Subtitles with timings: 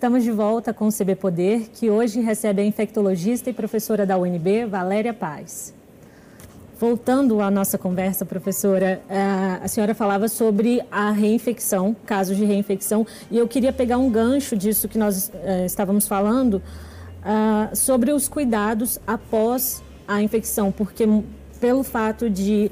[0.00, 4.16] estamos de volta com o CB Poder, que hoje recebe a infectologista e professora da
[4.16, 5.74] UNB, Valéria Paz.
[6.78, 9.02] Voltando à nossa conversa, professora,
[9.62, 14.56] a senhora falava sobre a reinfecção, casos de reinfecção, e eu queria pegar um gancho
[14.56, 16.62] disso que nós eh, estávamos falando,
[17.22, 21.06] ah, sobre os cuidados após a infecção, porque
[21.60, 22.70] pelo fato de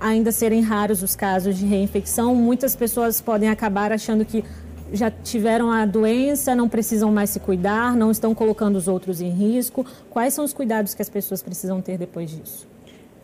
[0.00, 4.44] ainda serem raros os casos de reinfecção, muitas pessoas podem acabar achando que
[4.92, 9.30] já tiveram a doença, não precisam mais se cuidar, não estão colocando os outros em
[9.30, 9.84] risco.
[10.10, 12.68] Quais são os cuidados que as pessoas precisam ter depois disso?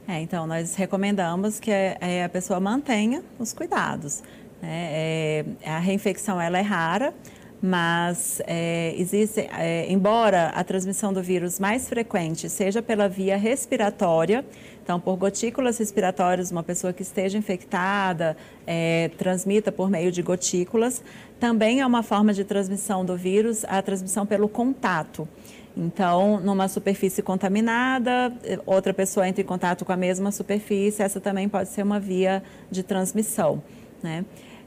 [0.09, 4.23] É, então, nós recomendamos que é, a pessoa mantenha os cuidados.
[4.61, 4.89] Né?
[4.91, 7.15] É, a reinfecção ela é rara,
[7.63, 14.45] mas é, existe, é, embora a transmissão do vírus mais frequente seja pela via respiratória,
[14.83, 21.03] então por gotículas respiratórias, uma pessoa que esteja infectada é, transmita por meio de gotículas,
[21.39, 25.29] também é uma forma de transmissão do vírus a transmissão pelo contato.
[25.77, 28.33] Então, numa superfície contaminada,
[28.67, 32.43] outra pessoa entra em contato com a mesma superfície, essa também pode ser uma via
[32.71, 33.63] de transmissão.
[34.03, 34.25] Né?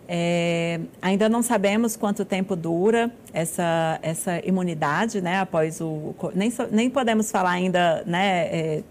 [0.07, 5.39] É, ainda não sabemos quanto tempo dura essa, essa imunidade, né?
[5.39, 6.13] Após o.
[6.35, 8.47] Nem, nem podemos falar ainda, né?
[8.47, 8.83] É,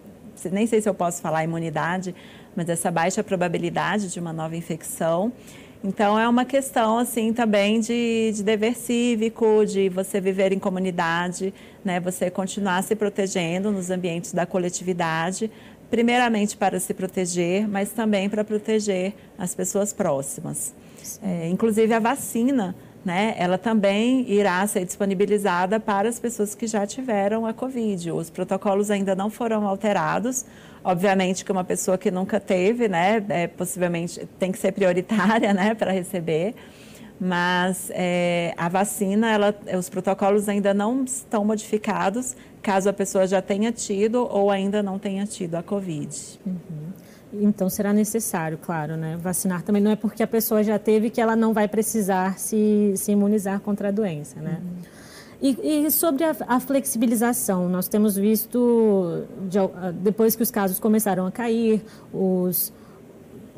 [0.51, 2.15] nem sei se eu posso falar imunidade,
[2.57, 5.33] mas essa baixa probabilidade de uma nova infecção.
[5.85, 11.53] Então, é uma questão, assim, também de, de dever cívico, de você viver em comunidade,
[11.85, 11.99] né?
[12.01, 15.51] Você continuar se protegendo nos ambientes da coletividade,
[15.91, 20.73] primeiramente para se proteger, mas também para proteger as pessoas próximas.
[21.23, 26.87] É, inclusive, a vacina, né, ela também irá ser disponibilizada para as pessoas que já
[26.87, 28.13] tiveram a Covid.
[28.13, 30.45] Os protocolos ainda não foram alterados,
[30.85, 35.75] Obviamente que uma pessoa que nunca teve, né, é, possivelmente tem que ser prioritária, né,
[35.77, 36.55] para receber.
[37.21, 43.41] Mas é, a vacina, ela, os protocolos ainda não estão modificados, caso a pessoa já
[43.41, 46.17] tenha tido ou ainda não tenha tido a Covid.
[46.45, 46.92] Uhum.
[47.33, 49.17] Então será necessário, claro, né?
[49.17, 52.93] Vacinar também não é porque a pessoa já teve que ela não vai precisar se,
[52.97, 54.61] se imunizar contra a doença, né?
[54.63, 55.03] Uhum.
[55.43, 59.59] E, e sobre a, a, flexibilização, nós temos visto, de,
[59.95, 61.83] depois que os casos começaram a cair,
[62.13, 62.73] os,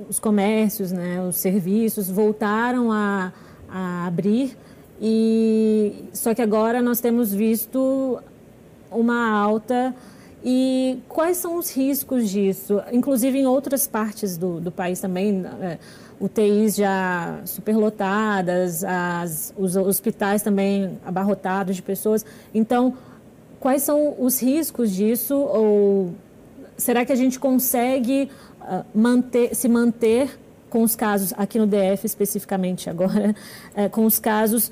[0.09, 3.35] os comércios, né, os serviços voltaram a,
[3.69, 4.57] a abrir,
[4.99, 8.19] e só que agora nós temos visto
[8.91, 9.95] uma alta
[10.45, 12.83] e quais são os riscos disso?
[12.93, 15.79] Inclusive em outras partes do, do país também, é,
[16.21, 22.27] UTIs já superlotadas, as, os hospitais também abarrotados de pessoas.
[22.55, 22.95] Então,
[23.59, 25.35] quais são os riscos disso?
[25.35, 26.15] Ou
[26.77, 30.39] será que a gente consegue uh, manter, se manter
[30.69, 33.35] com os casos, aqui no DF especificamente agora,
[33.75, 34.71] uh, com os casos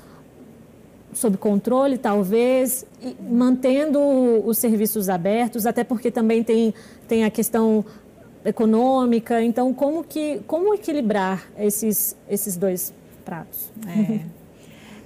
[1.13, 2.85] sob controle, talvez,
[3.19, 3.99] mantendo
[4.45, 6.73] os serviços abertos, até porque também tem,
[7.07, 7.85] tem a questão
[8.45, 9.41] econômica.
[9.41, 12.93] Então, como, que, como equilibrar esses, esses dois
[13.23, 13.71] pratos?
[13.87, 14.19] É.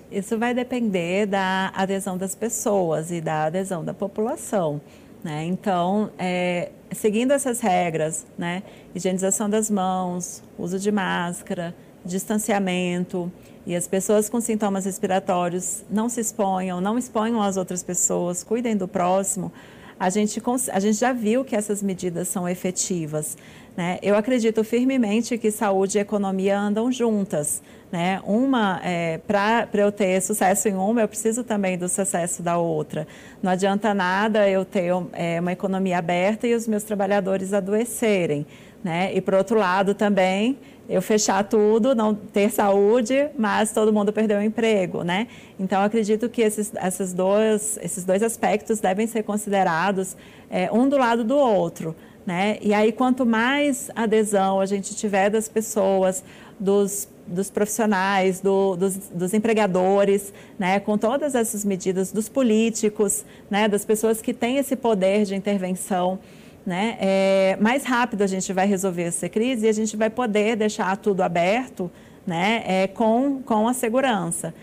[0.09, 4.79] Isso vai depender da adesão das pessoas e da adesão da população.
[5.23, 5.43] Né?
[5.45, 8.63] Então, é, seguindo essas regras, né?
[8.95, 11.75] higienização das mãos, uso de máscara,
[12.07, 13.31] distanciamento,
[13.67, 18.77] e as pessoas com sintomas respiratórios não se exponham, não exponham as outras pessoas, cuidem
[18.77, 19.51] do próximo,
[19.99, 20.41] a gente,
[20.71, 23.35] a gente já viu que essas medidas são efetivas.
[23.75, 23.99] Né?
[24.01, 27.61] Eu acredito firmemente que saúde e economia andam juntas.
[27.91, 28.21] Né?
[28.25, 33.07] Uma, é, para eu ter sucesso em uma, eu preciso também do sucesso da outra.
[33.41, 38.45] Não adianta nada eu ter é, uma economia aberta e os meus trabalhadores adoecerem.
[38.83, 39.13] Né?
[39.13, 40.57] E, por outro lado, também
[40.89, 45.27] eu fechar tudo, não ter saúde, mas todo mundo perdeu o emprego, né?
[45.59, 50.15] Então, acredito que esses, esses, dois, esses dois aspectos devem ser considerados
[50.49, 51.93] é, um do lado do outro,
[52.27, 52.57] né?
[52.61, 56.23] E aí, quanto mais adesão a gente tiver das pessoas,
[56.59, 60.79] dos, dos profissionais, do, dos, dos, empregadores, né?
[60.79, 63.67] Com todas essas medidas, dos políticos, né?
[63.67, 66.19] Das pessoas que têm esse poder de intervenção,
[66.65, 66.97] né?
[66.99, 70.97] É, mais rápido a gente vai resolver essa crise e a gente vai poder deixar
[70.97, 71.89] tudo aberto
[72.27, 72.61] né?
[72.65, 74.53] É, com, com a segurança.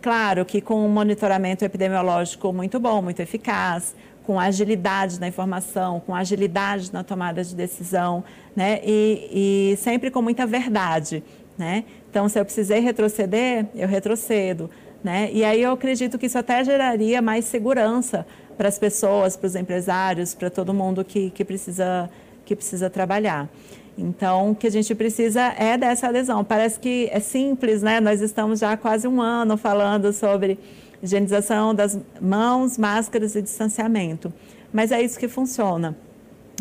[0.00, 3.96] Claro que com um monitoramento epidemiológico muito bom, muito eficaz,
[4.28, 8.22] com agilidade na informação, com agilidade na tomada de decisão,
[8.54, 8.78] né?
[8.84, 11.24] E, e sempre com muita verdade,
[11.56, 11.84] né?
[12.10, 14.68] Então, se eu precisei retroceder, eu retrocedo,
[15.02, 15.30] né?
[15.32, 19.56] E aí eu acredito que isso até geraria mais segurança para as pessoas, para os
[19.56, 22.10] empresários, para todo mundo que, que, precisa,
[22.44, 23.48] que precisa trabalhar.
[23.96, 26.44] Então, o que a gente precisa é dessa adesão.
[26.44, 27.98] Parece que é simples, né?
[27.98, 30.58] Nós estamos já há quase um ano falando sobre
[31.02, 34.32] higienização das mãos, máscaras e distanciamento.
[34.72, 35.96] Mas é isso que funciona.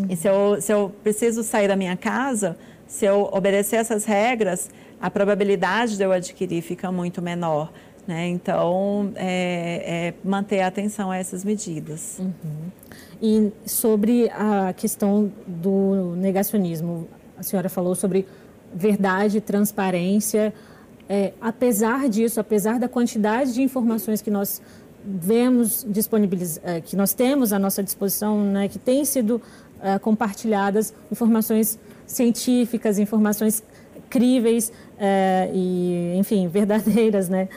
[0.10, 4.70] E se eu, se eu preciso sair da minha casa, se eu obedecer essas regras,
[5.02, 7.72] a probabilidade de eu adquirir fica muito menor.
[8.08, 8.28] Né?
[8.28, 12.18] Então, é, é manter a atenção a essas medidas.
[12.20, 12.72] Uhum.
[13.22, 17.08] E sobre a questão do negacionismo,
[17.38, 18.26] a senhora falou sobre
[18.74, 20.54] verdade, transparência.
[21.10, 24.62] É, apesar disso, apesar da quantidade de informações que nós
[25.04, 26.60] vemos disponibiliz...
[26.64, 29.42] É, que nós temos à nossa disposição, né, que têm sido
[29.82, 33.64] é, compartilhadas, informações científicas, informações
[34.10, 37.50] críveis é, e, enfim, verdadeiras, né?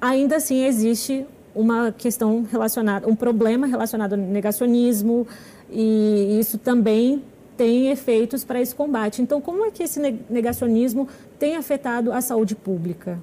[0.00, 5.26] Ainda assim existe uma questão relacionada, um problema relacionado ao negacionismo
[5.70, 7.22] e isso também
[7.56, 9.22] tem efeitos para esse combate.
[9.22, 11.08] Então, como é que esse negacionismo
[11.38, 13.18] tem afetado a saúde pública?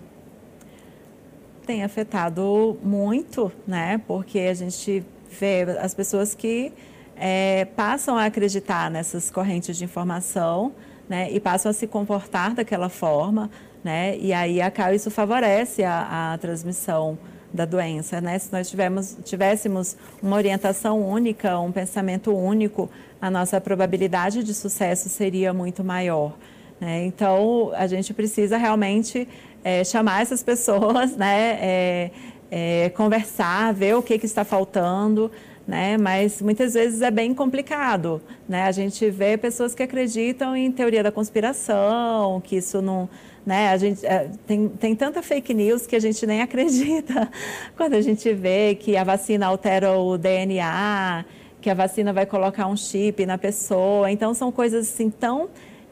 [1.66, 4.02] Tem afetado muito, né?
[4.08, 6.74] Porque a gente vê as pessoas que
[7.16, 10.74] é, passam a acreditar nessas correntes de informação,
[11.08, 11.32] né?
[11.32, 13.50] E passam a se comportar daquela forma,
[13.84, 14.18] né?
[14.18, 17.18] E aí acaba, isso favorece a, a transmissão
[17.54, 18.40] da doença, né?
[18.40, 22.90] Se nós tivemos, tivéssemos uma orientação única, um pensamento único,
[23.22, 26.34] a nossa probabilidade de sucesso seria muito maior.
[26.82, 27.06] Né?
[27.06, 29.28] Então, a gente precisa realmente
[29.64, 31.58] é, chamar essas pessoas, né?
[31.62, 32.12] É,
[32.56, 35.32] é, conversar, ver o que, que está faltando,
[35.68, 35.98] né?
[35.98, 38.64] Mas muitas vezes é bem complicado, né?
[38.64, 43.10] A gente vê pessoas que acreditam em teoria da conspiração, que isso não
[43.46, 43.70] né?
[43.70, 47.30] A gente, é, tem, tem tanta fake news que a gente nem acredita
[47.76, 51.26] quando a gente vê que a vacina altera o DNA,
[51.62, 54.10] que a vacina vai colocar um chip na pessoa.
[54.12, 55.50] Então, são coisas assim tão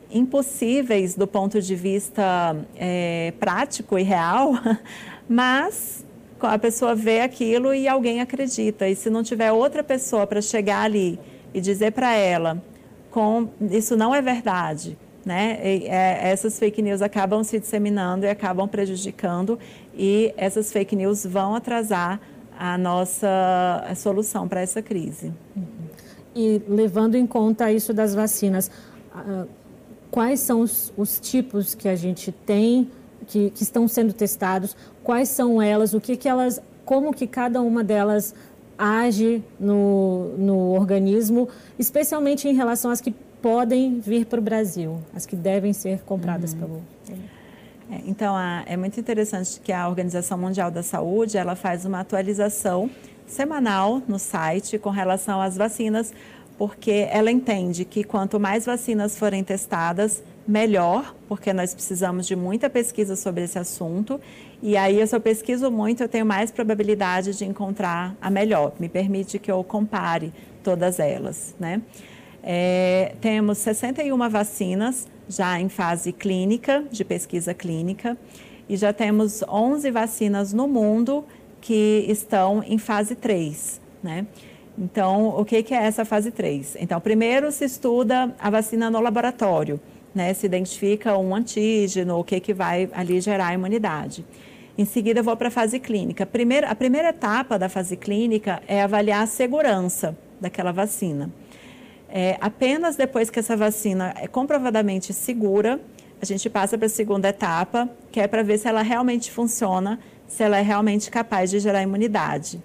[0.10, 4.54] impossíveis do ponto de vista é, prático e real,
[5.28, 6.06] mas
[6.46, 8.88] a pessoa vê aquilo e alguém acredita.
[8.88, 11.20] E se não tiver outra pessoa para chegar ali
[11.54, 12.62] e dizer para ela,
[13.10, 15.60] com, isso não é verdade, né?
[15.64, 19.60] E, é, essas fake news acabam se disseminando e acabam prejudicando
[19.96, 22.20] e essas fake news vão atrasar
[22.58, 25.34] a nossa a solução para essa crise.
[26.36, 28.72] E levando em conta isso das vacinas,
[29.14, 29.48] uh,
[30.10, 32.90] quais são os, os, tipos que a gente tem
[33.26, 34.76] que, que, estão sendo testados?
[35.04, 35.94] Quais são elas?
[35.94, 38.34] O que, que elas, como que cada uma delas
[38.78, 41.48] age no, no organismo,
[41.78, 46.54] especialmente em relação às que podem vir para o Brasil, as que devem ser compradas
[46.54, 46.60] uhum.
[46.60, 46.82] pelo.
[47.92, 52.00] É, então, a, é muito interessante que a Organização Mundial da Saúde ela faz uma
[52.00, 52.90] atualização
[53.28, 56.14] semanal no site com relação às vacinas,
[56.58, 62.70] porque ela entende que quanto mais vacinas forem testadas, melhor, porque nós precisamos de muita
[62.70, 64.20] pesquisa sobre esse assunto.
[64.62, 68.74] E aí, se eu pesquiso muito, eu tenho mais probabilidade de encontrar a melhor.
[68.80, 70.34] Me permite que eu compare
[70.64, 71.82] todas elas, né?
[72.44, 78.18] É, temos 61 vacinas já em fase clínica, de pesquisa clínica,
[78.68, 81.24] e já temos 11 vacinas no mundo
[81.60, 84.26] que estão em fase 3, né?
[84.78, 86.78] Então, o que, que é essa fase 3?
[86.80, 89.80] Então, primeiro se estuda a vacina no laboratório,
[90.14, 90.34] né?
[90.34, 94.26] Se identifica um antígeno, o que, que vai ali gerar a imunidade.
[94.78, 96.26] Em seguida, eu vou para a fase clínica.
[96.26, 101.30] Primeiro, a primeira etapa da fase clínica é avaliar a segurança daquela vacina.
[102.10, 105.80] É, apenas depois que essa vacina é comprovadamente segura,
[106.22, 110.00] a gente passa para a segunda etapa, que é para ver se ela realmente funciona,
[110.28, 112.62] se ela é realmente capaz de gerar imunidade.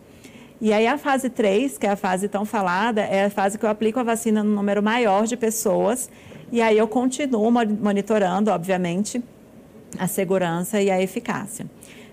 [0.61, 3.65] E aí a fase 3, que é a fase tão falada, é a fase que
[3.65, 6.11] eu aplico a vacina no número maior de pessoas,
[6.51, 9.23] e aí eu continuo monitorando, obviamente,
[9.99, 11.67] a segurança e a eficácia.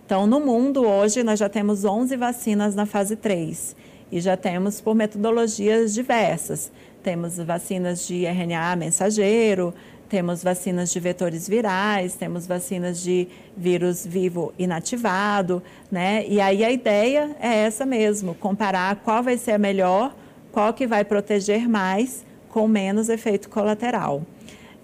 [0.05, 3.75] Então, no mundo hoje, nós já temos 11 vacinas na fase 3
[4.11, 6.71] e já temos por metodologias diversas.
[7.01, 9.73] Temos vacinas de RNA mensageiro,
[10.09, 16.25] temos vacinas de vetores virais, temos vacinas de vírus vivo inativado, né?
[16.27, 20.15] E aí a ideia é essa mesmo, comparar qual vai ser a melhor,
[20.51, 22.23] qual que vai proteger mais
[22.53, 24.21] com menos efeito colateral.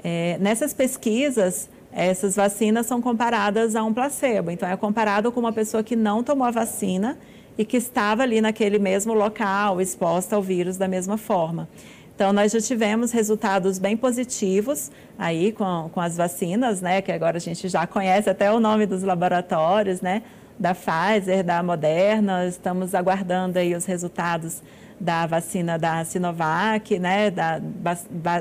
[0.03, 4.49] É, nessas pesquisas, essas vacinas são comparadas a um placebo.
[4.49, 7.15] Então, é comparado com uma pessoa que não tomou a vacina
[7.55, 11.69] e que estava ali naquele mesmo local, exposta ao vírus da mesma forma.
[12.15, 17.03] Então, nós já tivemos resultados bem positivos aí com, com as vacinas, né?
[17.03, 20.23] Que agora a gente já conhece até o nome dos laboratórios, né?
[20.57, 22.47] Da Pfizer, da Moderna.
[22.47, 24.63] Estamos aguardando aí os resultados
[24.99, 27.61] da vacina da Sinovac, né, da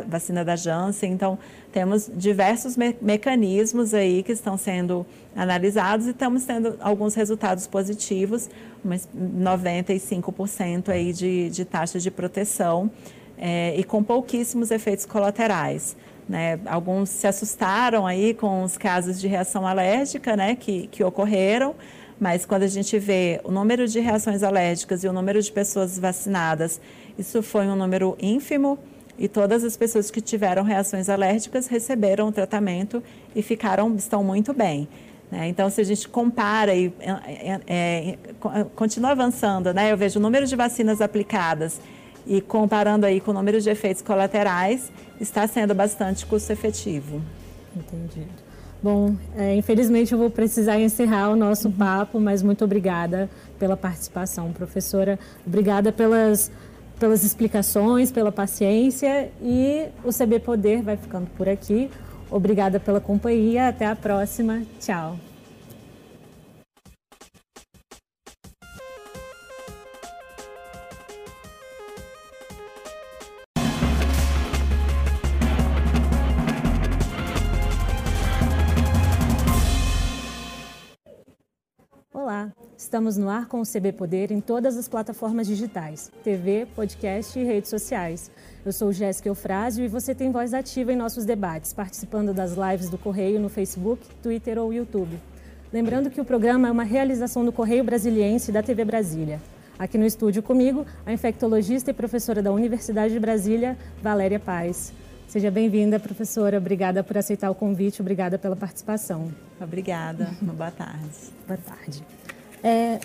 [0.08, 1.12] vacina da Janssen.
[1.12, 1.38] Então,
[1.72, 8.48] temos diversos me mecanismos aí que estão sendo analisados e estamos tendo alguns resultados positivos,
[8.84, 12.90] mas 95% aí de, de taxa de proteção
[13.36, 15.96] é, e com pouquíssimos efeitos colaterais.
[16.28, 16.58] Né?
[16.66, 21.74] Alguns se assustaram aí com os casos de reação alérgica né, que, que ocorreram,
[22.20, 25.98] mas quando a gente vê o número de reações alérgicas e o número de pessoas
[25.98, 26.80] vacinadas,
[27.18, 28.78] isso foi um número ínfimo
[29.18, 33.02] e todas as pessoas que tiveram reações alérgicas receberam o tratamento
[33.34, 34.88] e ficaram, estão muito bem.
[35.30, 35.48] Né?
[35.48, 38.18] Então, se a gente compara e é, é,
[38.74, 39.92] continua avançando, né?
[39.92, 41.80] eu vejo o número de vacinas aplicadas
[42.26, 47.20] e comparando aí com o número de efeitos colaterais, está sendo bastante custo efetivo.
[47.76, 48.47] Entendido.
[48.82, 54.52] Bom, é, infelizmente eu vou precisar encerrar o nosso papo, mas muito obrigada pela participação,
[54.52, 55.18] professora.
[55.44, 56.50] Obrigada pelas,
[56.98, 61.90] pelas explicações, pela paciência e o CB Poder vai ficando por aqui.
[62.30, 63.68] Obrigada pela companhia.
[63.68, 64.62] Até a próxima.
[64.78, 65.27] Tchau.
[82.38, 87.36] Olá, estamos no ar com o CB Poder em todas as plataformas digitais, TV, podcast
[87.36, 88.30] e redes sociais.
[88.64, 92.88] Eu sou Jéssica Eufrásio e você tem voz ativa em nossos debates, participando das lives
[92.88, 95.18] do Correio no Facebook, Twitter ou YouTube.
[95.72, 99.40] Lembrando que o programa é uma realização do Correio Brasiliense e da TV Brasília.
[99.76, 104.92] Aqui no estúdio comigo, a infectologista e professora da Universidade de Brasília, Valéria Paz.
[105.26, 106.58] Seja bem-vinda, professora.
[106.58, 109.28] Obrigada por aceitar o convite, obrigada pela participação.
[109.60, 110.30] Obrigada.
[110.40, 111.16] Boa tarde.
[111.48, 112.17] Boa tarde.
[112.62, 112.98] É,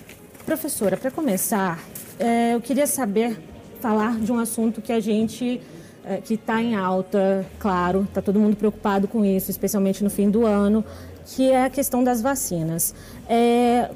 [0.46, 1.80] professora, para começar,
[2.20, 3.38] é, eu queria saber,
[3.80, 5.62] falar de um assunto que a gente,
[6.06, 10.30] é, que está em alta, claro, está todo mundo preocupado com isso, especialmente no fim
[10.30, 10.84] do ano,
[11.26, 12.94] que é a questão das vacinas.
[13.28, 13.90] É,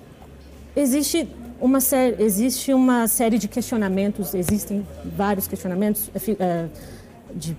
[0.75, 1.27] existe
[1.59, 6.67] uma série, existe uma série de questionamentos, existem vários questionamentos é, é,
[7.33, 7.57] de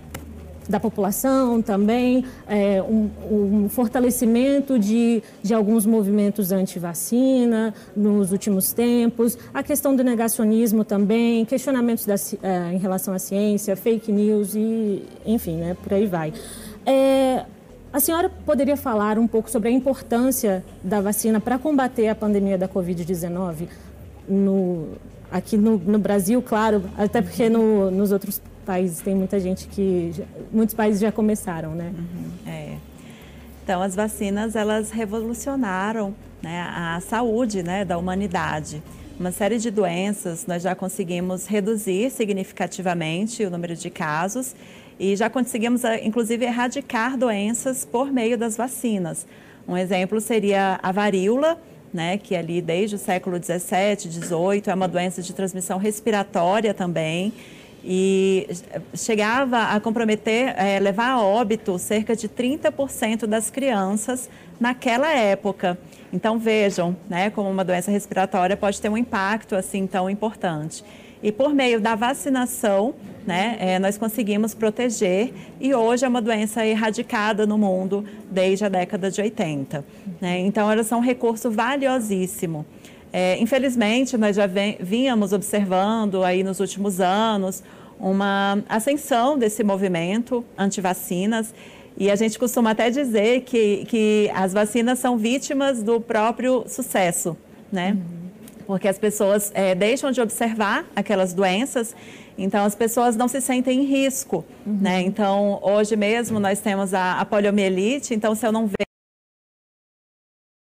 [0.69, 9.39] da população também, é, um, um, fortalecimento de, de alguns movimentos anti-vacina nos últimos tempos,
[9.55, 15.03] a questão do negacionismo também, questionamentos da, é, em relação à ciência, fake news e,
[15.25, 16.33] enfim, né, por aí vai.
[16.85, 17.45] É,
[17.93, 22.59] a senhora poderia falar um pouco sobre a importância da vacina para combater a pandemia
[22.59, 23.69] da Covid-19
[24.29, 24.89] no,
[25.31, 30.13] aqui no, no, Brasil, claro, até porque no, nos outros países tem muita gente que
[30.53, 31.91] muitos países já começaram, né?
[31.97, 32.77] Uhum, é.
[33.65, 38.83] Então as vacinas elas revolucionaram né, a saúde né, da humanidade.
[39.19, 44.55] Uma série de doenças nós já conseguimos reduzir significativamente o número de casos
[45.01, 49.27] e já conseguimos inclusive erradicar doenças por meio das vacinas.
[49.67, 51.59] Um exemplo seria a varíola,
[51.93, 57.33] né, que ali desde o século 17, 18 é uma doença de transmissão respiratória também
[57.91, 58.47] e
[58.95, 64.29] chegava a comprometer, é, levar a óbito cerca de 30% das crianças
[64.61, 65.79] naquela época.
[66.13, 70.85] Então vejam, né, como uma doença respiratória pode ter um impacto assim tão importante.
[71.23, 72.95] E por meio da vacinação,
[73.27, 78.69] né, é, nós conseguimos proteger e hoje é uma doença erradicada no mundo desde a
[78.69, 79.83] década de 80.
[80.21, 80.41] Né?
[80.41, 82.67] Então elas são um recurso valiosíssimo.
[83.11, 84.47] É, infelizmente, nós já
[84.81, 87.63] vínhamos observando aí nos últimos anos
[87.99, 91.53] uma ascensão desse movimento anti-vacinas
[91.97, 97.37] e a gente costuma até dizer que, que as vacinas são vítimas do próprio sucesso,
[97.73, 97.93] né?
[97.93, 98.29] Uhum.
[98.67, 101.97] Porque as pessoas é, deixam de observar aquelas doenças,
[102.37, 104.79] então as pessoas não se sentem em risco, uhum.
[104.81, 105.01] né?
[105.01, 108.88] Então, hoje mesmo nós temos a, a poliomielite, então se eu não ver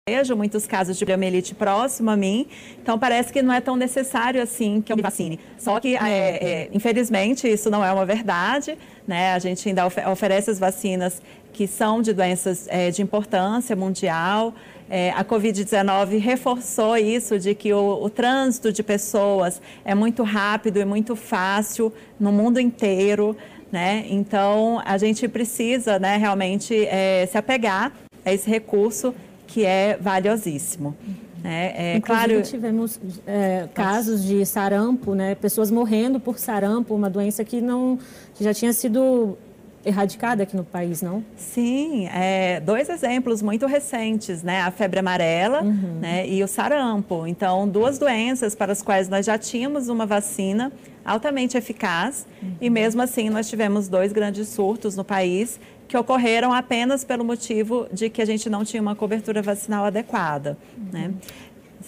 [0.07, 2.47] vejo muitos casos de poliomielite próximo a mim,
[2.79, 5.41] então parece que não é tão necessário assim que eu me vacine.
[5.57, 8.77] Só que, é, é, infelizmente, isso não é uma verdade,
[9.09, 9.33] né?
[9.33, 11.23] A gente ainda oferece as vacinas
[11.55, 14.53] que são de doenças é, de importância mundial.
[14.91, 20.79] É, a Covid-19 reforçou isso de que o, o, trânsito de pessoas é muito rápido
[20.79, 23.35] e muito fácil no mundo inteiro,
[23.73, 24.05] né?
[24.11, 27.91] Então, a gente precisa né, realmente é, se apegar
[28.23, 29.15] a esse recurso
[29.55, 30.97] que é valiosíssimo.
[31.45, 32.43] É, é claro.
[32.43, 35.37] tivemos é, casos de sarampo, né?
[35.37, 37.97] Pessoas morrendo por sarampo, uma doença que não
[38.35, 39.39] que já tinha sido
[39.85, 41.25] erradicada aqui no país, não?
[41.37, 44.63] Sim, é, dois exemplos muito recentes, né?
[44.63, 46.01] A febre amarela uhum.
[46.01, 46.27] né?
[46.27, 47.25] e o sarampo.
[47.25, 50.73] Então, duas doenças para as quais nós já tínhamos uma vacina
[51.05, 52.55] altamente eficaz uhum.
[52.61, 55.61] e mesmo assim nós tivemos dois grandes surtos no país
[55.95, 60.59] que ocorreram apenas pelo motivo de que a gente não tinha uma cobertura vacinal adequada.
[60.93, 61.15] Né?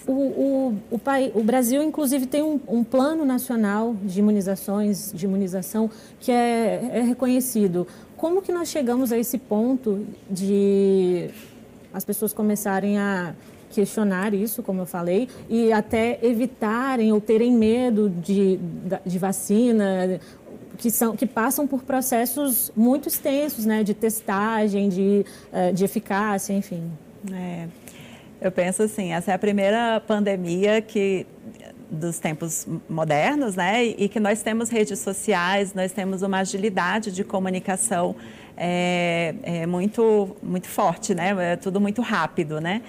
[0.07, 0.99] O, o, o,
[1.33, 7.01] o, Brasil, inclusive, tem um, um, plano nacional de imunizações, de imunização, que é, é,
[7.01, 7.85] reconhecido.
[8.15, 11.29] Como que nós chegamos a esse ponto de
[11.93, 13.35] as pessoas começarem a
[13.71, 18.57] questionar isso, como eu falei, e até evitarem ou terem medo de,
[19.05, 20.17] de vacina,
[20.77, 26.53] que, são, que passam por processos muito extensos, né, de testagem, de, eh, de eficácia,
[26.53, 26.91] enfim.
[27.33, 27.67] É,
[28.39, 31.25] eu penso assim, essa é a primeira pandemia que
[31.89, 37.23] dos tempos modernos, né, e que nós temos redes sociais, nós temos uma agilidade de
[37.23, 38.15] comunicação
[38.57, 42.81] é, é muito muito forte, né, é tudo muito rápido, né.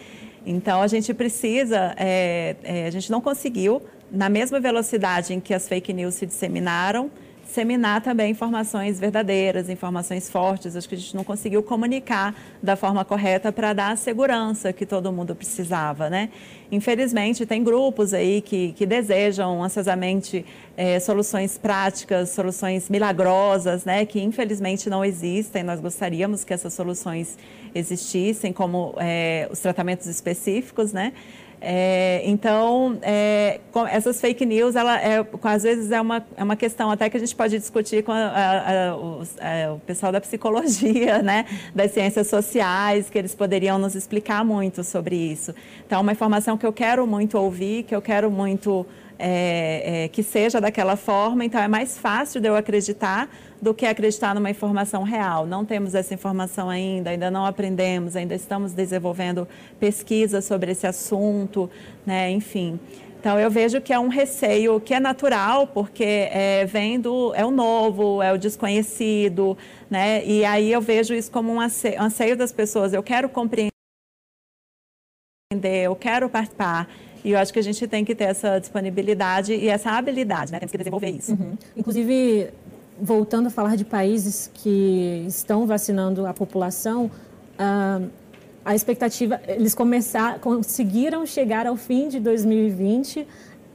[0.45, 5.54] Então a gente precisa, é, é, a gente não conseguiu na mesma velocidade em que
[5.54, 7.11] as fake news se disseminaram
[7.48, 10.76] disseminar também informações verdadeiras, informações fortes.
[10.76, 14.84] Acho que a gente não conseguiu comunicar da forma correta para dar a segurança que
[14.84, 16.28] todo mundo precisava, né?
[16.70, 20.44] Infelizmente, tem grupos aí que, que desejam ansiosamente
[20.76, 24.04] é, soluções práticas, soluções milagrosas, né?
[24.04, 25.62] Que infelizmente não existem.
[25.62, 27.38] Nós gostaríamos que essas soluções
[27.74, 31.14] existissem, como é, os tratamentos específicos, né?
[31.60, 33.60] É, então, é,
[33.90, 37.20] essas fake news, ela é, às vezes é uma, é uma questão até que a
[37.20, 42.28] gente pode discutir com a, a, a, é, o, pessoal da psicologia, né, das ciências
[42.28, 45.52] sociais, que eles poderiam nos explicar muito sobre isso.
[45.84, 48.86] Então, é uma informação que eu quero muito ouvir, que eu quero muito
[49.18, 53.28] é, é, que seja daquela forma, então é mais fácil de eu acreditar
[53.60, 55.44] do que acreditar numa informação real.
[55.44, 59.48] Não temos essa informação ainda, ainda não aprendemos, ainda estamos desenvolvendo
[59.80, 61.68] pesquisas sobre esse assunto,
[62.06, 62.30] né?
[62.30, 62.78] enfim.
[63.20, 67.44] Então eu vejo que é um receio que é natural, porque é, vem do é
[67.44, 69.58] o novo, é o desconhecido,
[69.90, 70.25] né?
[70.25, 72.92] E aí eu vejo isso como um anseio, anseio das pessoas.
[72.92, 73.72] Eu quero compreender,
[75.52, 76.88] eu quero participar.
[77.24, 80.59] E eu acho que a gente tem que ter essa disponibilidade e essa habilidade, né?
[80.59, 81.33] Temos que desenvolver isso.
[81.33, 81.57] Uhum.
[81.76, 82.50] Inclusive,
[83.00, 87.11] voltando a falar de países que estão vacinando a população,
[87.59, 88.00] ah,
[88.64, 93.26] a expectativa, eles começar, conseguiram chegar ao fim de 2020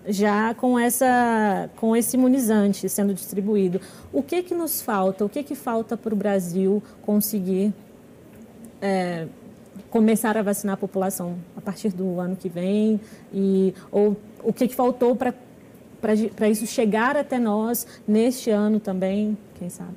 [0.06, 3.79] já com essa com esse imunizante sendo distribuído.
[4.12, 5.23] O que que nos falta?
[5.25, 7.73] O que que falta para o Brasil conseguir
[8.82, 9.27] é,
[9.93, 12.99] começar a vacinar a população a partir do ano que vem
[13.32, 15.32] e ou o que, que faltou para
[16.36, 19.95] para isso chegar até nós neste ano também, quem sabe?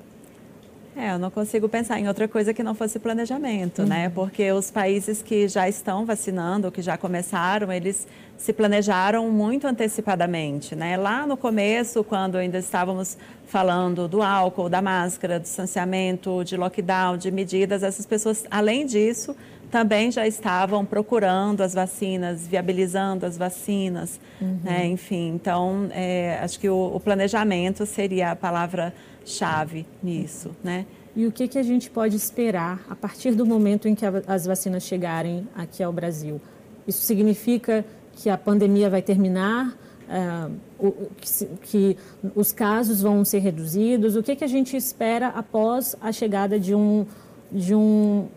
[0.94, 3.96] É, eu não consigo pensar em outra coisa que não fosse planejamento, né?
[3.96, 4.02] uhum.
[4.04, 4.08] né?
[4.10, 8.06] Porque os países que já estão vacinando, que já começaram, eles
[8.38, 10.96] se planejaram muito antecipadamente, né?
[10.96, 17.16] Lá no começo, quando ainda estávamos falando do álcool, da máscara, do distanciamento, de lockdown,
[17.16, 19.36] de medidas, essas pessoas, além disso,
[19.70, 24.60] também já estavam procurando as vacinas, viabilizando as vacinas, uhum.
[24.62, 24.86] né?
[24.86, 25.28] enfim.
[25.34, 30.86] Então, é, acho que o, o, planejamento seria a palavra-chave nisso, né?
[31.14, 34.22] E o que, que a gente pode esperar a partir do momento em que a,
[34.26, 36.40] as vacinas chegarem aqui ao Brasil?
[36.86, 37.84] Isso significa
[38.16, 39.76] que a pandemia vai terminar?
[40.06, 41.96] Uh, o, que, que,
[42.34, 44.14] os casos vão ser reduzidos?
[44.14, 47.04] O que, que a gente espera após a chegada de um,
[47.50, 48.28] de um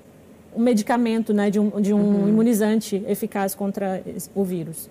[0.56, 2.30] um medicamento, né, de um, de um uhum.
[2.30, 4.90] imunizante eficaz contra o vírus.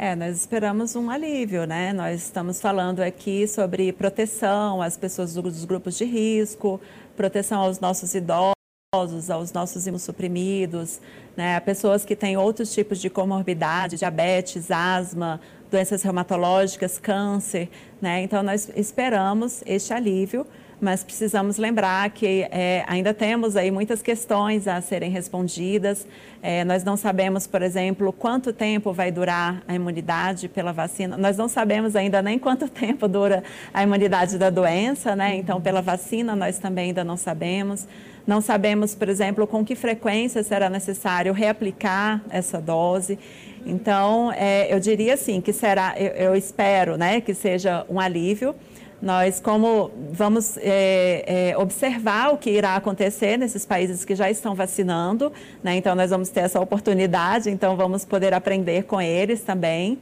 [0.00, 1.92] É, nós esperamos um alívio, né?
[1.92, 6.80] Nós estamos falando aqui sobre proteção às pessoas dos grupos de risco,
[7.16, 11.00] proteção aos nossos idosos, aos nossos imunossuprimidos,
[11.36, 11.58] né?
[11.58, 17.68] Pessoas que têm outros tipos de comorbidade, diabetes, asma, doenças reumatológicas, câncer,
[18.00, 18.22] né?
[18.22, 20.46] Então nós esperamos este alívio
[20.80, 26.06] mas precisamos lembrar que é, ainda temos aí muitas questões a serem respondidas.
[26.40, 31.16] É, nós não sabemos, por exemplo, quanto tempo vai durar a imunidade pela vacina.
[31.16, 33.42] Nós não sabemos ainda nem quanto tempo dura
[33.74, 35.34] a imunidade da doença, né?
[35.34, 37.88] Então, pela vacina, nós também ainda não sabemos.
[38.24, 43.18] Não sabemos, por exemplo, com que frequência será necessário reaplicar essa dose.
[43.66, 48.54] Então, é, eu diria assim que será, eu, eu espero, né, que seja um alívio
[49.00, 54.54] nós, como vamos é, é, observar o que irá acontecer nesses países que já estão
[54.54, 55.32] vacinando,
[55.62, 55.76] né?
[55.76, 59.98] então nós vamos ter essa oportunidade, então vamos poder aprender com eles também.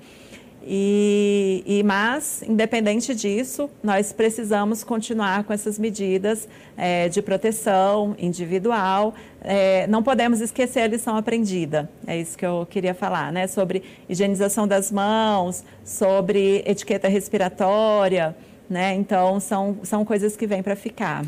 [0.68, 9.14] E, e, mas, independente disso, nós precisamos continuar com essas medidas é, de proteção individual.
[9.42, 11.88] É, não podemos esquecer a lição aprendida.
[12.04, 13.46] É isso que eu queria falar, né?
[13.46, 18.34] Sobre higienização das mãos, sobre etiqueta respiratória,
[18.68, 18.94] né?
[18.94, 21.24] Então, são, são coisas que vêm para ficar.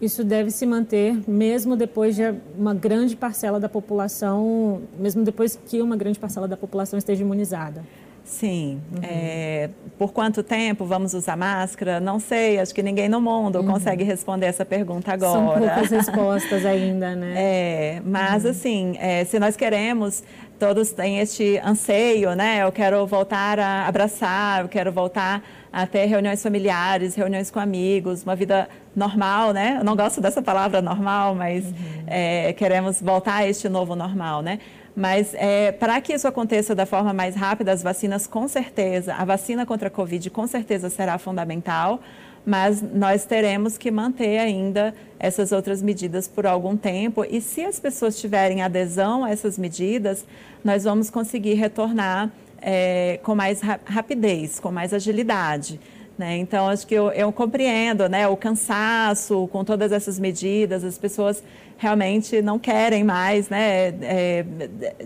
[0.00, 2.22] Isso deve se manter mesmo depois de
[2.58, 7.84] uma grande parcela da população, mesmo depois que uma grande parcela da população esteja imunizada.
[8.24, 8.80] Sim.
[8.92, 9.00] Uhum.
[9.02, 12.00] É, por quanto tempo vamos usar máscara?
[12.00, 13.66] Não sei, acho que ninguém no mundo uhum.
[13.66, 15.32] consegue responder essa pergunta agora.
[15.32, 17.34] São poucas respostas ainda, né?
[17.36, 18.50] É, mas uhum.
[18.50, 20.22] assim, é, se nós queremos,
[20.62, 22.62] todos têm este anseio, né?
[22.62, 28.22] Eu quero voltar a abraçar, eu quero voltar a ter reuniões familiares, reuniões com amigos,
[28.22, 29.78] uma vida normal, né?
[29.80, 31.72] Eu não gosto dessa palavra normal, mas uhum.
[32.06, 34.60] é, queremos voltar a este novo normal, né?
[34.94, 39.24] Mas é, para que isso aconteça da forma mais rápida, as vacinas com certeza, a
[39.24, 41.98] vacina contra a Covid com certeza será fundamental,
[42.44, 47.24] mas nós teremos que manter ainda essas outras medidas por algum tempo.
[47.28, 50.24] E se as pessoas tiverem adesão a essas medidas,
[50.64, 55.80] nós vamos conseguir retornar é, com mais rapidez, com mais agilidade.
[56.18, 56.36] Né?
[56.38, 61.42] Então, acho que eu, eu, compreendo né, o cansaço com todas essas medidas, as pessoas
[61.78, 63.88] realmente não querem mais, né?
[64.02, 64.44] É,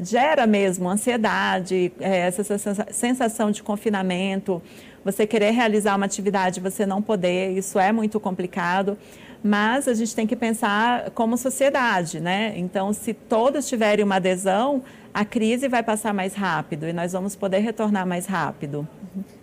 [0.03, 2.44] gera mesmo ansiedade, é, essa
[2.90, 4.61] sensação de confinamento,
[5.07, 8.99] você querer realizar uma atividade, você não poder, isso é muito complicado.
[9.40, 12.53] Mas a gente tem que pensar como sociedade, né?
[12.57, 14.83] Então, se todos tiverem uma adesão,
[15.14, 18.87] a crise vai passar mais rápido e nós vamos poder retornar mais rápido.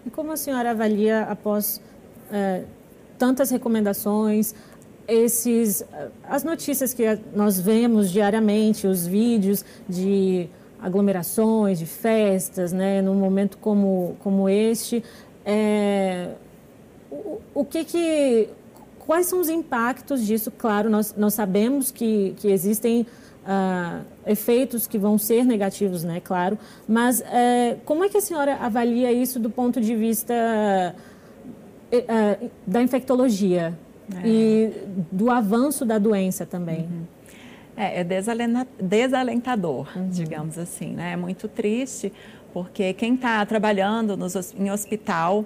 [0.06, 1.80] E como a senhora avalia após
[2.30, 2.64] é,
[3.18, 4.54] tantas recomendações,
[5.08, 5.86] esses,
[6.28, 10.50] as notícias que nós vemos diariamente, os vídeos de
[10.82, 15.02] aglomerações, de festas, né, num momento como, como este,
[15.46, 16.32] é,
[17.12, 18.50] o, o que que,
[19.00, 20.52] quais são os impactos disso?
[20.52, 26.58] Claro, nós, nós sabemos que, que existem uh, efeitos que vão ser negativos, né, claro,
[26.88, 30.34] mas é, como é que a senhora avalia isso do ponto de vista
[31.92, 33.78] uh, da infectologia?
[34.22, 34.28] É.
[34.28, 34.74] E
[35.12, 36.82] do avanço da doença também.
[36.82, 37.04] Uhum.
[37.76, 38.04] É, é
[38.80, 40.10] desalentador, uhum.
[40.10, 41.14] digamos assim, né?
[41.14, 42.14] É muito triste,
[42.54, 45.44] porque quem está trabalhando nos, em hospital,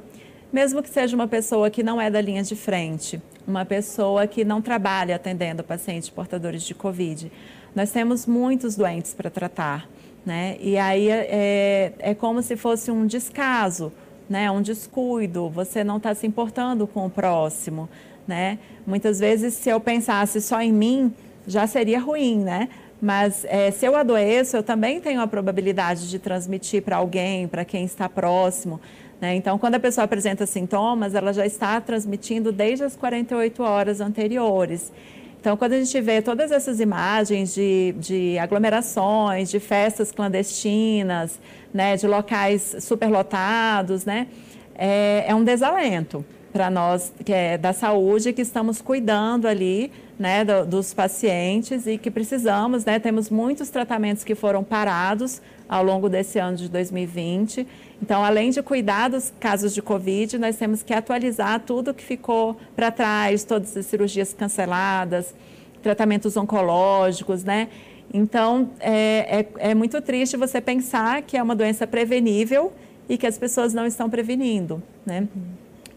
[0.51, 4.43] mesmo que seja uma pessoa que não é da linha de frente, uma pessoa que
[4.43, 7.31] não trabalha atendendo pacientes portadores de Covid,
[7.73, 9.87] nós temos muitos doentes para tratar,
[10.25, 10.57] né?
[10.59, 13.91] E aí é, é como se fosse um descaso,
[14.29, 14.51] né?
[14.51, 17.87] Um descuido, você não está se importando com o próximo,
[18.27, 18.59] né?
[18.85, 21.13] Muitas vezes, se eu pensasse só em mim,
[21.47, 22.67] já seria ruim, né?
[23.01, 27.63] Mas é, se eu adoeço, eu também tenho a probabilidade de transmitir para alguém, para
[27.63, 28.81] quem está próximo.
[29.21, 29.35] Né?
[29.35, 34.91] Então, quando a pessoa apresenta sintomas, ela já está transmitindo desde as 48 horas anteriores.
[35.39, 41.39] Então, quando a gente vê todas essas imagens de, de aglomerações, de festas clandestinas,
[41.71, 44.27] né, de locais superlotados, né,
[44.75, 46.25] é, é um desalento
[46.57, 51.99] para nós que é da saúde que estamos cuidando ali né, do, dos pacientes e
[51.99, 55.39] que precisamos, né, temos muitos tratamentos que foram parados
[55.69, 57.67] ao longo desse ano de 2020.
[58.01, 62.57] Então, além de cuidar dos casos de Covid, nós temos que atualizar tudo que ficou
[62.75, 65.35] para trás, todas as cirurgias canceladas,
[65.83, 67.67] tratamentos oncológicos, né?
[68.11, 72.73] Então, é, é, é muito triste você pensar que é uma doença prevenível
[73.07, 75.27] e que as pessoas não estão prevenindo, né?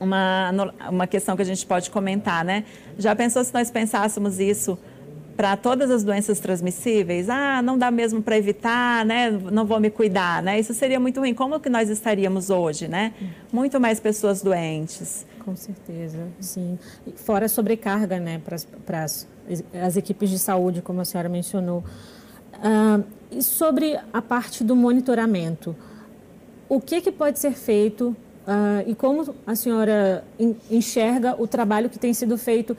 [0.00, 0.50] Uma,
[0.88, 2.64] uma questão que a gente pode comentar, né?
[2.98, 4.78] Já pensou se nós pensássemos isso
[5.36, 7.28] para todas as doenças transmissíveis?
[7.30, 9.30] Ah, não dá mesmo para evitar, né?
[9.30, 10.58] Não vou me cuidar, né?
[10.58, 11.34] Isso seria muito ruim.
[11.34, 13.12] Como que nós estaríamos hoje, né?
[13.52, 15.26] Muito mais pessoas doentes.
[15.44, 16.78] Com certeza, sim.
[17.16, 18.40] Fora a sobrecarga, né?
[18.84, 21.84] Para as equipes de saúde, como a senhora mencionou.
[22.62, 25.74] Ah, e sobre a parte do monitoramento,
[26.68, 28.14] o que, que pode ser feito
[28.50, 30.24] Uh, e como a senhora
[30.68, 32.76] enxerga o trabalho que tem sido feito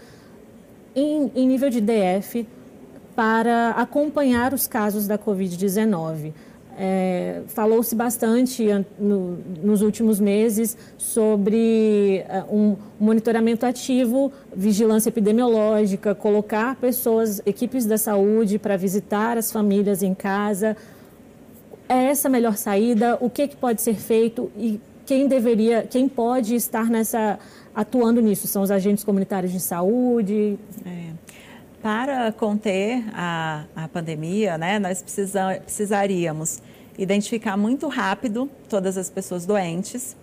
[0.93, 2.45] em, em nível de DF
[3.15, 6.33] para acompanhar os casos da Covid-19?
[6.77, 8.67] É, Falou-se bastante
[8.99, 17.97] no, nos últimos meses sobre uh, um monitoramento ativo, vigilância epidemiológica, colocar pessoas, equipes da
[17.97, 20.75] saúde para visitar as famílias em casa.
[21.87, 23.17] É essa a melhor saída?
[23.21, 24.81] O que, que pode ser feito e
[25.11, 27.37] quem deveria, quem pode estar nessa
[27.75, 28.47] atuando nisso?
[28.47, 30.57] São os agentes comunitários de saúde?
[30.85, 31.09] É.
[31.81, 36.61] Para conter a, a pandemia, né, nós precisam, precisaríamos
[36.97, 40.15] identificar muito rápido todas as pessoas doentes.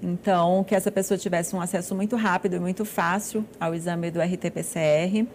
[0.00, 4.20] Então, que essa pessoa tivesse um acesso muito rápido e muito fácil ao exame do
[4.20, 5.26] RT-PCR.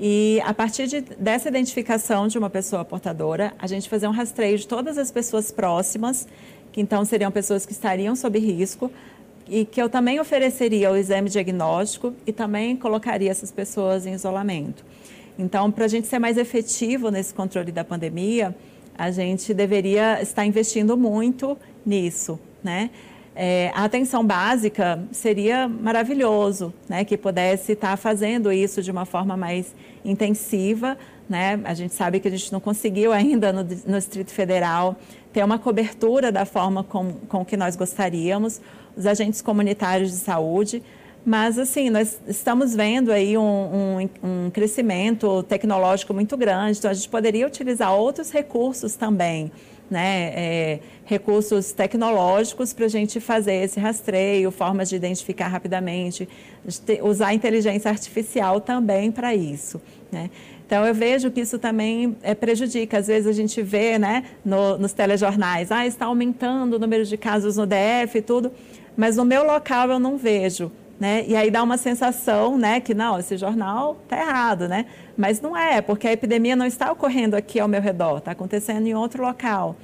[0.00, 4.58] E a partir de, dessa identificação de uma pessoa portadora, a gente fazer um rastreio
[4.58, 6.26] de todas as pessoas próximas,
[6.72, 8.90] que então seriam pessoas que estariam sob risco,
[9.48, 14.84] e que eu também ofereceria o exame diagnóstico e também colocaria essas pessoas em isolamento.
[15.38, 18.54] Então, para a gente ser mais efetivo nesse controle da pandemia,
[18.96, 22.90] a gente deveria estar investindo muito nisso, né?
[23.34, 29.36] É, a atenção básica seria maravilhoso, né, que pudesse estar fazendo isso de uma forma
[29.36, 31.58] mais intensiva, né?
[31.64, 34.96] A gente sabe que a gente não conseguiu ainda no, no Distrito Federal
[35.32, 38.60] ter uma cobertura da forma com, com que nós gostaríamos,
[38.94, 40.82] os agentes comunitários de saúde,
[41.24, 46.94] mas, assim, nós estamos vendo aí um, um, um, crescimento tecnológico muito grande, então a
[46.94, 49.52] gente poderia utilizar outros recursos também,
[49.92, 50.32] né?
[50.34, 56.28] É, recursos tecnológicos para a gente fazer esse rastreio, formas de identificar rapidamente,
[57.02, 60.30] usar inteligência artificial também para isso, né?
[60.66, 62.96] Então, eu vejo que isso também é, prejudica.
[62.96, 67.18] Às vezes a gente vê né, no, nos telejornais, ah, está aumentando o número de
[67.18, 68.50] casos no DF e tudo,
[68.96, 70.72] mas no meu local eu não vejo.
[71.00, 71.24] Né?
[71.26, 74.86] E aí dá uma sensação, né, que não, esse jornal está errado, né?
[75.16, 78.86] Mas não é, porque a epidemia não está ocorrendo aqui ao meu redor, está acontecendo
[78.86, 79.76] em outro local.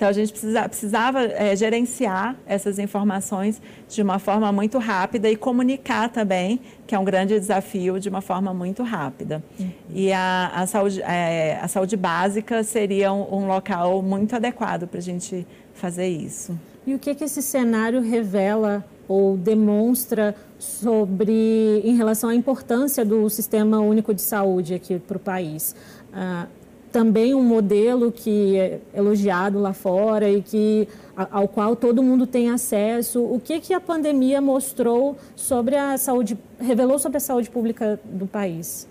[0.00, 5.36] Então a gente precisa, precisava é, gerenciar essas informações de uma forma muito rápida e
[5.36, 9.42] comunicar também, que é um grande desafio, de uma forma muito rápida.
[9.58, 9.70] Uhum.
[9.92, 15.00] E a, a, saúde, é, a saúde básica seria um, um local muito adequado para
[15.00, 16.58] a gente fazer isso.
[16.86, 23.28] E o que, que esse cenário revela ou demonstra sobre em relação à importância do
[23.30, 25.74] sistema único de saúde aqui para o país.
[26.12, 26.46] Ah,
[26.92, 32.50] também um modelo que é elogiado lá fora e que ao qual todo mundo tem
[32.50, 33.22] acesso.
[33.22, 38.26] O que que a pandemia mostrou sobre a saúde, revelou sobre a saúde pública do
[38.26, 38.88] país?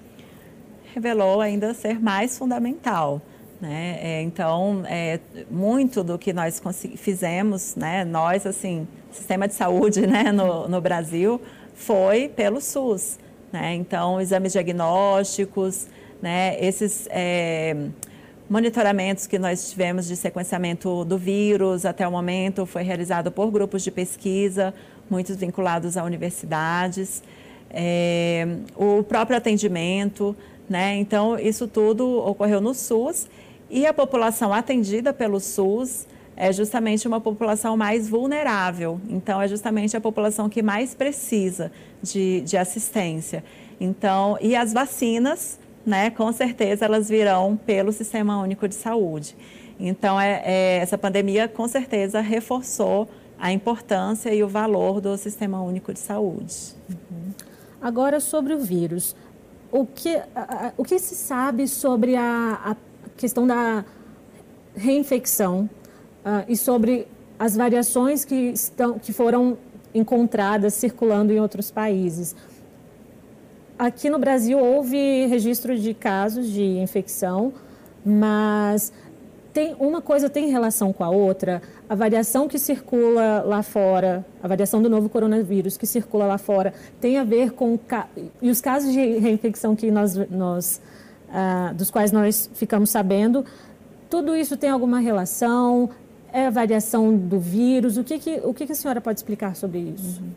[0.94, 3.22] Revelou ainda ser mais fundamental.
[3.62, 4.00] Né?
[4.02, 5.20] É, então, é,
[5.52, 6.62] muito do que nós
[6.96, 11.42] fizemos, né, nós, assim, sistema de saúde né, no, no Brasil,
[11.80, 13.18] foi pelo SUS.
[13.52, 13.74] Né?
[13.76, 15.88] Então, exames diagnósticos,
[16.22, 17.88] né, esses é,
[18.50, 23.82] monitoramentos que nós tivemos de sequenciamento do vírus até o momento foi realizado por grupos
[23.82, 24.74] de pesquisa,
[25.10, 27.24] muitos vinculados a universidades,
[27.72, 30.36] é, o próprio atendimento,
[30.70, 30.98] né?
[30.98, 33.28] Então, isso tudo ocorreu no SUS
[33.70, 36.06] e a população atendida pelo SUS
[36.40, 39.00] é justamente uma população mais vulnerável.
[39.10, 41.70] Então, é justamente a população que mais precisa
[42.02, 43.44] de, de assistência.
[43.78, 49.36] Então, e as vacinas, né, com certeza elas virão pelo Sistema Único de Saúde.
[49.78, 55.62] Então, é, é, essa pandemia, com certeza, reforçou a importância e o valor do Sistema
[55.62, 56.56] Único de Saúde.
[56.90, 57.34] Uhum.
[57.82, 59.14] Agora, sobre o vírus.
[59.72, 60.16] O que,
[60.78, 62.76] o que se sabe sobre a, a
[63.18, 63.84] questão da
[64.76, 65.70] reinfecção
[66.26, 69.58] uh, e sobre as variações que, estão, que foram
[69.94, 72.36] encontradas circulando em outros países.
[73.78, 77.54] Aqui no Brasil houve registro de casos de infecção,
[78.06, 78.92] mas
[79.54, 81.62] tem uma coisa tem relação com a outra.
[81.88, 86.74] A variação que circula lá fora, a variação do novo coronavírus que circula lá fora,
[87.00, 87.80] tem a ver com
[88.42, 90.82] e os casos de reinfecção que nós, nós
[91.32, 93.46] ah, dos quais nós ficamos sabendo.
[94.10, 95.90] Tudo isso tem alguma relação?
[96.32, 97.98] É a variação do vírus?
[97.98, 100.22] O que, que, o que, que a senhora pode explicar sobre isso?
[100.22, 100.30] Uhum.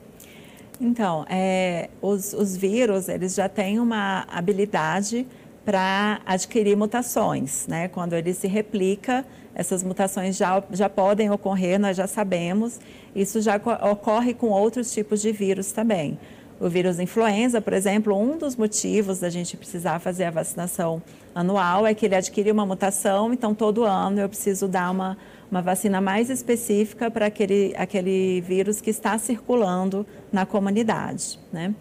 [0.81, 5.26] Então, é, os, os vírus, eles já têm uma habilidade
[5.64, 7.87] para adquirir mutações, né?
[7.88, 9.24] Quando ele se replica,
[9.55, 12.81] essas mutações já, já podem ocorrer, nós já sabemos.
[13.14, 16.18] Isso já ocorre com outros tipos de vírus também
[16.62, 21.03] o vírus influenza, por exemplo, um dos motivos da gente precisar fazer a vacinação
[21.35, 25.18] anual é que ele adquire uma mutação, então todo ano eu preciso dar uma,
[25.51, 31.37] uma vacina mais específica para aquele, aquele vírus que está circulando na comunidade.
[31.53, 31.75] Né?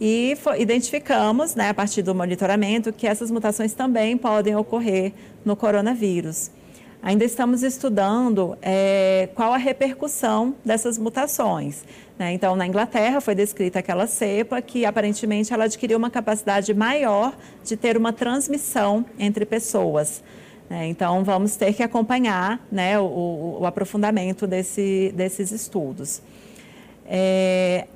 [0.00, 5.12] E foi, identificamos, né, a partir do monitoramento, que essas mutações também podem ocorrer
[5.44, 6.52] no coronavírus.
[7.06, 11.84] Ainda estamos estudando é, qual a repercussão dessas mutações.
[12.18, 12.32] Né?
[12.32, 17.76] Então, na Inglaterra foi descrita aquela cepa que aparentemente ela adquiriu uma capacidade maior de
[17.76, 20.20] ter uma transmissão entre pessoas.
[20.68, 20.88] Né?
[20.88, 26.20] Então, vamos ter que acompanhar né, o, o, aprofundamento desse, desses estudos.
[27.06, 27.86] É,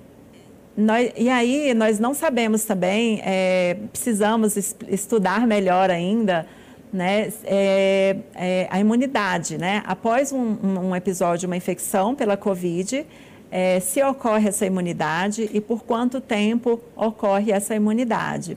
[0.77, 4.57] nós, e aí, nós não sabemos também, é, precisamos
[4.89, 6.47] estudar melhor ainda
[6.93, 9.83] né, é, é, a imunidade, né?
[9.87, 10.57] Após um,
[10.89, 13.07] um, episódio, uma infecção pela Covid,
[13.51, 18.57] é, se ocorre essa imunidade e por quanto tempo ocorre essa imunidade.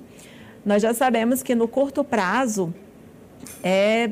[0.65, 2.73] Nós já sabemos que no curto prazo
[3.63, 4.11] é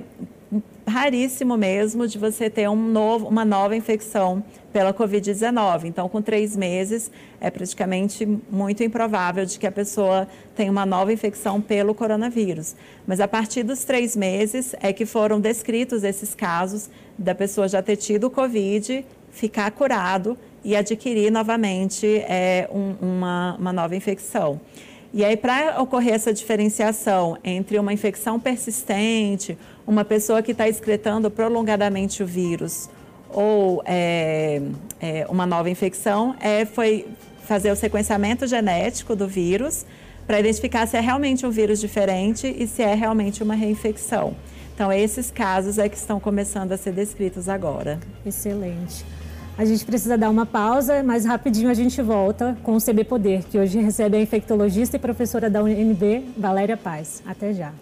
[0.87, 5.85] raríssimo mesmo de você ter um novo, uma nova infecção pela Covid-19.
[5.85, 11.11] Então, com três meses, é praticamente muito improvável de que a pessoa tenha uma nova
[11.11, 12.75] infecção pelo coronavírus.
[13.05, 17.81] Mas a partir dos três meses é que foram descritos esses casos da pessoa já
[17.81, 24.59] ter tido Covid, ficar curado e adquirir novamente é, um, uma, uma nova infecção.
[25.13, 31.29] E aí, para ocorrer essa diferenciação entre uma infecção persistente, uma pessoa que está excretando
[31.29, 32.89] prolongadamente o vírus
[33.33, 34.61] ou é,
[34.99, 37.07] é, uma nova infecção, é, foi
[37.43, 39.85] fazer o sequenciamento genético do vírus
[40.25, 44.35] para identificar se é realmente um vírus diferente e se é realmente uma reinfecção.
[44.73, 47.99] Então, esses casos é que estão começando a ser descritos agora.
[48.25, 49.05] Excelente.
[49.57, 53.43] A gente precisa dar uma pausa, mas rapidinho a gente volta com o CB Poder,
[53.43, 57.21] que hoje recebe a infectologista e professora da UNB, Valéria Paz.
[57.27, 57.73] Até já.